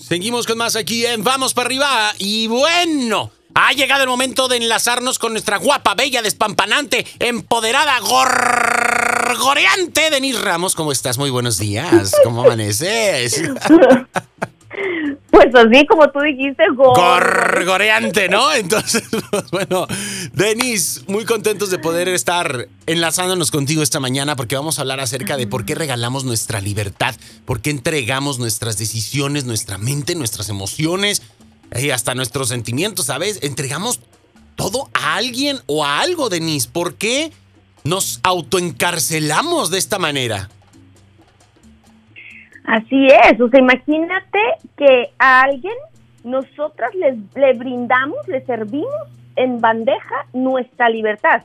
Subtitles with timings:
[0.00, 2.14] Seguimos con más aquí en Vamos para arriba.
[2.18, 10.10] Y bueno, ha llegado el momento de enlazarnos con nuestra guapa, bella, despampanante, empoderada, gorgoreante
[10.10, 10.74] Denise Ramos.
[10.74, 11.16] ¿Cómo estás?
[11.18, 12.12] Muy buenos días.
[12.22, 13.42] ¿Cómo amaneces?
[15.50, 18.52] Pues así como tú dijiste, gorgoreante, ¿no?
[18.52, 19.86] Entonces, pues, bueno,
[20.32, 25.36] Denis, muy contentos de poder estar enlazándonos contigo esta mañana porque vamos a hablar acerca
[25.36, 27.14] de por qué regalamos nuestra libertad,
[27.44, 31.22] por qué entregamos nuestras decisiones, nuestra mente, nuestras emociones
[31.76, 33.38] y hasta nuestros sentimientos, ¿sabes?
[33.42, 34.00] Entregamos
[34.56, 36.66] todo a alguien o a algo, Denis.
[36.66, 37.32] ¿Por qué
[37.84, 40.48] nos autoencarcelamos de esta manera?
[42.68, 44.38] Así es, o sea, imagínate
[44.76, 45.72] que a alguien
[46.22, 48.92] nosotras le, le brindamos, le servimos
[49.36, 51.44] en bandeja nuestra libertad.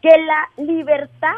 [0.00, 1.34] Que la libertad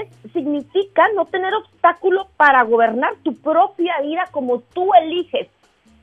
[0.00, 5.48] es, significa no tener obstáculo para gobernar tu propia vida como tú eliges.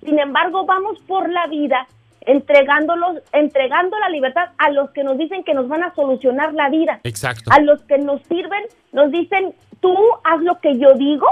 [0.04, 1.88] Sin embargo, vamos por la vida
[2.22, 6.70] entregándolos, entregando la libertad a los que nos dicen que nos van a solucionar la
[6.70, 7.00] vida.
[7.06, 7.50] Exacto.
[7.52, 11.26] A los que nos sirven, nos dicen, tú haz lo que yo digo,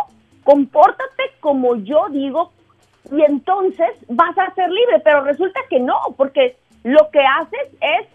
[0.50, 2.52] compórtate como yo digo
[3.12, 8.08] y entonces vas a ser libre, pero resulta que no, porque lo que haces es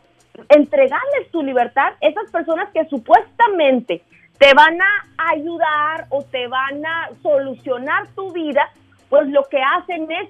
[0.48, 1.92] entregarles tu libertad.
[1.92, 4.02] A esas personas que supuestamente
[4.38, 8.68] te van a ayudar o te van a solucionar tu vida,
[9.08, 10.28] pues lo que hacen es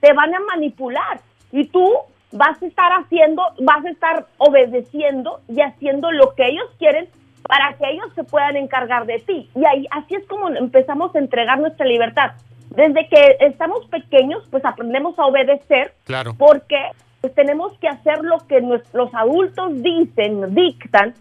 [0.00, 1.20] te van a manipular.
[1.52, 1.88] Y tú
[2.32, 7.08] vas a estar haciendo, vas a estar obedeciendo y haciendo lo que ellos quieren
[7.46, 9.48] para que ellos se puedan encargar de ti.
[9.54, 12.32] Y ahí así es como empezamos a entregar nuestra libertad.
[12.70, 16.34] Desde que estamos pequeños, pues aprendemos a obedecer, claro.
[16.36, 16.78] porque
[17.20, 21.14] pues, tenemos que hacer lo que los adultos dicen, dictan,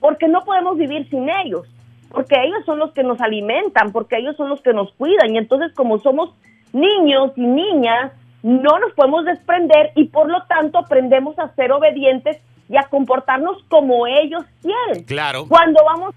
[0.00, 1.68] porque no podemos vivir sin ellos,
[2.10, 5.34] porque ellos son los que nos alimentan, porque ellos son los que nos cuidan.
[5.34, 6.34] Y entonces como somos
[6.72, 12.38] niños y niñas, no nos podemos desprender y por lo tanto aprendemos a ser obedientes
[12.68, 15.04] y a comportarnos como ellos quieren.
[15.04, 15.46] Claro.
[15.48, 16.14] Cuando vamos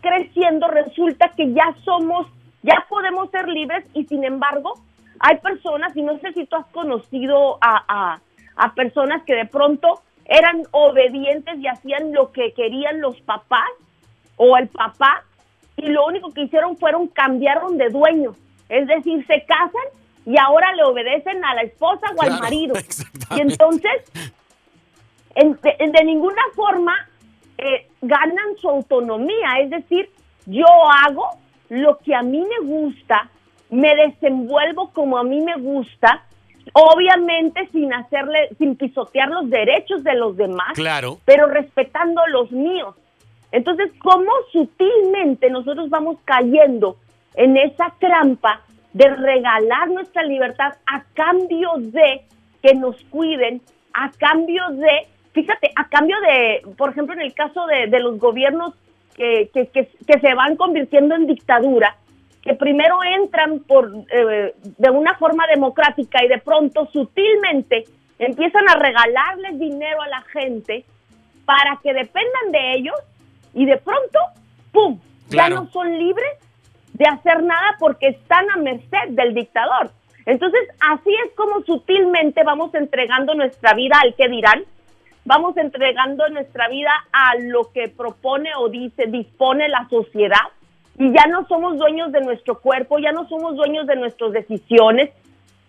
[0.00, 2.26] creciendo resulta que ya somos,
[2.62, 4.74] ya podemos ser libres y sin embargo
[5.20, 8.18] hay personas, y no sé si tú has conocido a,
[8.56, 13.70] a personas que de pronto eran obedientes y hacían lo que querían los papás
[14.36, 15.24] o el papá
[15.76, 18.34] y lo único que hicieron fueron cambiaron de dueño.
[18.68, 19.82] Es decir, se casan
[20.26, 22.74] y ahora le obedecen a la esposa o al marido.
[23.36, 23.90] Y entonces
[25.34, 26.94] de, ninguna forma
[27.58, 30.10] eh, ganan su autonomía, es decir,
[30.46, 30.66] yo
[31.04, 31.28] hago
[31.68, 33.28] lo que a mí me gusta,
[33.70, 36.24] me desenvuelvo como a mí me gusta,
[36.72, 41.18] obviamente sin hacerle, sin pisotear los derechos de los demás, claro.
[41.24, 42.94] pero respetando los míos.
[43.52, 46.96] Entonces, ¿cómo sutilmente nosotros vamos cayendo
[47.34, 48.62] en esa trampa
[48.92, 52.22] de regalar nuestra libertad a cambio de
[52.62, 53.60] que nos cuiden,
[53.92, 58.72] a cambio de fíjate, a cambio de, por ejemplo, en el caso de, los gobiernos
[59.16, 61.96] que, que, que, se van convirtiendo en dictadura,
[62.40, 67.84] que primero entran por eh, de una forma democrática y de pronto sutilmente
[68.18, 70.84] empiezan a regalarles dinero a la gente
[71.44, 72.96] para que dependan de ellos
[73.54, 74.18] y de pronto,
[74.72, 76.38] ¡pum!, ya no son libres
[76.92, 79.90] de hacer nada porque están a merced del dictador.
[80.26, 84.64] Entonces, así es como sutilmente vamos entregando nuestra vida al que dirán,
[85.24, 90.46] vamos entregando nuestra vida a lo que propone o dice, dispone la sociedad.
[90.98, 95.10] Y ya no somos dueños de nuestro cuerpo, ya no somos dueños de nuestras decisiones.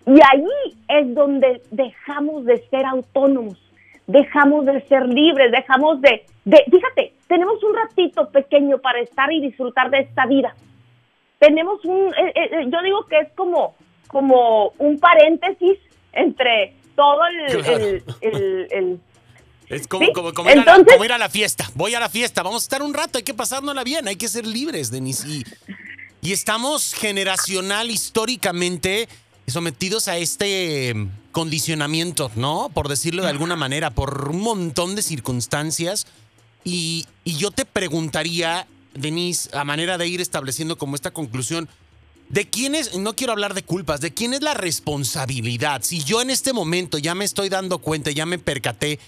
[0.06, 3.58] Y ahí es donde dejamos de ser autónomos,
[4.06, 9.42] dejamos de ser libres, dejamos de, de fíjate, tenemos un ratito pequeño para estar y
[9.42, 10.54] disfrutar de esta vida.
[11.40, 13.74] Tenemos un, eh, eh, eh, yo digo que es como,
[14.08, 15.80] como un paréntesis
[16.14, 19.00] entre todo el, el
[19.70, 21.70] es como, como, como, ir a la, fiesta.
[21.74, 24.28] Voy a la fiesta, vamos a estar un rato, hay que pasárnosla bien, hay que
[24.28, 25.26] ser libres, Denis.
[25.26, 25.44] Y,
[26.22, 29.10] y estamos generacional, históricamente,
[29.48, 32.70] sometidos a este em, condicionamiento, ¿no?
[32.74, 36.06] Por decirlo de alguna manera, por un montón de circunstancias.
[36.64, 41.70] Y, y yo te preguntaría, Denis, a manera de ir estableciendo como esta conclusión,
[42.30, 45.84] ¿De quién es, no quiero hablar de culpas, de quién es la responsabilidad?
[45.84, 49.00] Si yo en este momento ya me estoy dando cuenta, ya me percaté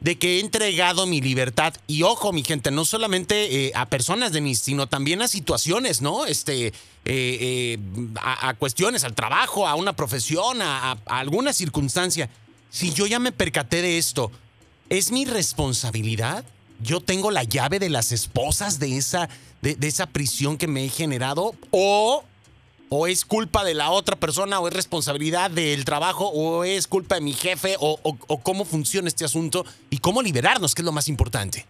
[0.00, 1.74] de que he entregado mi libertad.
[1.86, 6.00] Y ojo, mi gente, no solamente eh, a personas de mis, sino también a situaciones,
[6.00, 6.26] ¿no?
[6.26, 6.72] Este, eh,
[7.04, 7.78] eh,
[8.20, 12.30] a, cuestiones, al trabajo, a una profesión, a, alguna circunstancia.
[12.70, 14.30] Si yo ya me percaté de esto,
[14.88, 16.44] ¿es mi responsabilidad?
[16.80, 19.28] ¿Yo tengo la llave de las esposas de esa,
[19.62, 21.54] de, esa prisión que me he generado?
[21.70, 22.24] ¿O
[22.88, 27.16] o es culpa de la otra persona, o es responsabilidad del trabajo, o es culpa
[27.16, 30.92] de mi jefe, o, o cómo funciona este asunto y cómo liberarnos, que es lo
[30.92, 31.66] más importante.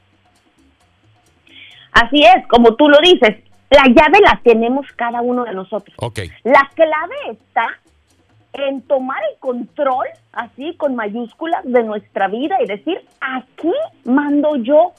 [1.92, 3.36] Así es, como tú lo dices,
[3.70, 5.94] la llave la tenemos cada uno de nosotros.
[5.98, 6.30] Okay.
[6.44, 7.66] La clave está
[8.52, 13.72] en tomar el control, así con mayúsculas, de nuestra vida y decir, aquí
[14.04, 14.92] mando yo.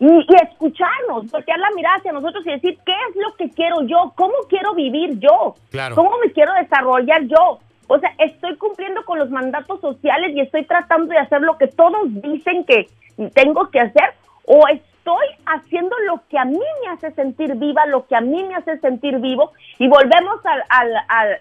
[0.00, 4.12] Y, escucharnos, voltear la mirada hacia nosotros y decir, ¿qué es lo que quiero yo?
[4.14, 5.54] ¿Cómo quiero vivir yo?
[5.70, 5.96] Claro.
[5.96, 7.58] ¿Cómo me quiero desarrollar yo?
[7.88, 11.66] O sea, estoy cumpliendo con los mandatos sociales y estoy tratando de hacer lo que
[11.66, 12.88] todos dicen que
[13.34, 14.14] tengo que hacer
[14.44, 18.44] o estoy haciendo lo que a mí me hace sentir viva, lo que a mí
[18.44, 21.40] me hace sentir vivo y volvemos al, al,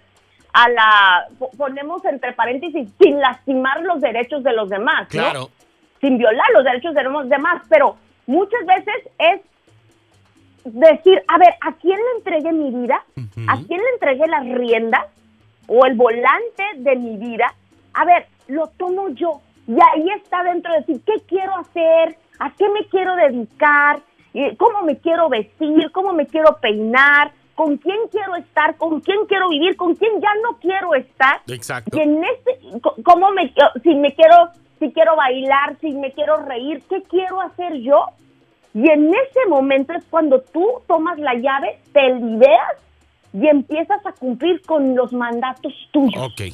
[0.54, 1.28] a la,
[1.58, 5.50] ponemos entre paréntesis, sin lastimar los derechos de los demás, claro.
[6.02, 9.42] sin violar los derechos de los demás, pero muchas veces es
[10.66, 13.04] decir, a ver, ¿a quién le entregué mi vida?
[13.48, 15.06] ¿A quién le entregué las riendas
[15.68, 17.54] o el volante de mi vida?
[17.94, 19.42] A ver, lo tomo yo.
[19.68, 22.18] Y ahí está dentro de decir, ¿qué quiero hacer?
[22.40, 24.00] ¿A qué me quiero dedicar?
[24.58, 25.92] ¿Cómo me quiero vestir?
[25.92, 27.32] ¿Cómo me quiero peinar?
[27.58, 31.42] con quién quiero estar, con quién quiero vivir, con quién ya no quiero estar.
[31.48, 31.98] Exacto.
[31.98, 32.60] Y en este,
[33.04, 33.52] cómo me,
[33.82, 38.06] si me quiero, si quiero bailar, si me quiero reír, ¿qué quiero hacer yo?
[38.74, 42.78] Y en ese momento es cuando tú tomas la llave, te liberas
[43.34, 46.22] y empiezas a cumplir con los mandatos tuyos.
[46.22, 46.54] Ok.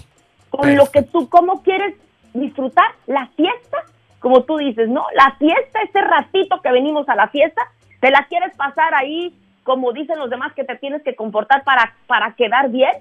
[0.49, 1.95] Con lo que tú, cómo quieres
[2.33, 3.77] disfrutar la fiesta,
[4.19, 5.05] como tú dices, ¿no?
[5.15, 7.61] La fiesta, ese ratito que venimos a la fiesta,
[7.99, 9.33] te la quieres pasar ahí
[9.63, 12.91] como dicen los demás que te tienes que comportar para, para quedar bien,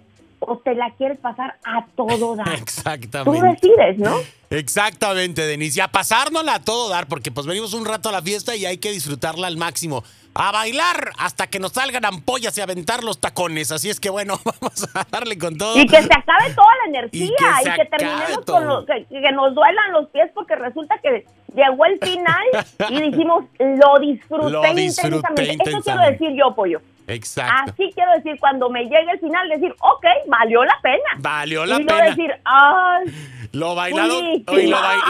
[0.46, 2.48] o te la quieres pasar a todo dar.
[2.54, 3.38] Exactamente.
[3.38, 4.16] Tú decides, ¿no?
[4.50, 5.78] Exactamente, Denise.
[5.78, 8.66] Y a pasárnosla a todo dar, porque pues venimos un rato a la fiesta y
[8.66, 10.04] hay que disfrutarla al máximo.
[10.34, 13.70] A bailar hasta que nos salgan ampollas y aventar los tacones.
[13.70, 15.78] Así es que bueno, vamos a darle con todo.
[15.78, 19.54] Y que se acabe toda la energía y que, terminemos con lo, que, que nos
[19.54, 21.24] duelan los pies porque resulta que
[21.54, 22.44] llegó el final
[22.90, 25.70] y dijimos, lo disfruté, lo intensamente.
[25.70, 26.80] Eso quiero decir yo, Pollo.
[27.06, 27.72] Exacto.
[27.72, 31.04] Así quiero decir, cuando me llegue el final, decir, ok, valió la pena.
[31.18, 32.06] Valió la y pena.
[32.06, 33.14] Y decir, ay.
[33.52, 34.58] Lo bailado, y lo,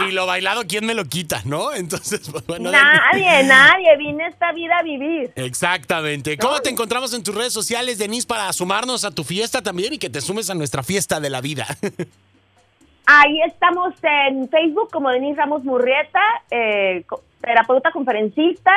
[0.07, 1.73] y lo, bailado, ¿quién me lo quita, no?
[1.75, 2.71] Entonces, pues, bueno.
[2.71, 3.95] Nadie, nadie.
[3.97, 5.31] Vine esta vida a vivir.
[5.35, 6.37] Exactamente.
[6.37, 9.97] ¿Cómo te encontramos en tus redes sociales, Denise, para sumarnos a tu fiesta también y
[9.97, 11.65] que te sumes a nuestra fiesta de la vida?
[13.05, 17.03] Ahí estamos en Facebook como Denise Ramos Murrieta, eh,
[17.41, 18.71] terapeuta conferencista,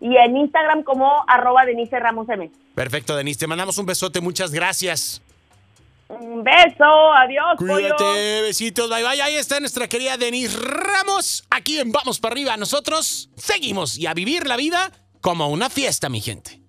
[0.00, 2.50] y en Instagram como arroba Denise Ramos M.
[2.74, 3.40] Perfecto, Denise.
[3.40, 4.20] Te mandamos un besote.
[4.20, 5.22] Muchas gracias.
[6.08, 7.12] Un beso.
[7.12, 8.42] Adiós, Cuídate.
[8.42, 8.90] Besitos.
[8.90, 9.22] Bye, bye.
[9.22, 11.44] Ahí está nuestra querida Denise Ramos.
[11.50, 12.56] Aquí en Vamos para arriba.
[12.56, 16.59] Nosotros seguimos y a vivir la vida como una fiesta, mi gente.